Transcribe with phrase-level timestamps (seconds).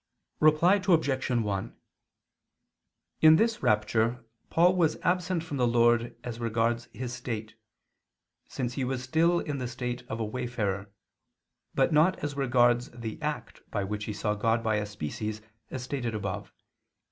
[0.39, 1.29] Reply Obj.
[1.29, 1.75] 1:
[3.21, 7.53] In this rapture Paul was absent from the Lord as regards his state,
[8.47, 10.89] since he was still in the state of a wayfarer,
[11.75, 15.83] but not as regards the act by which he saw God by a species, as
[15.83, 16.51] stated above (A.